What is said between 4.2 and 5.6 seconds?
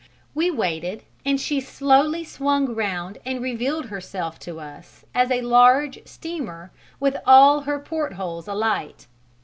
to us as a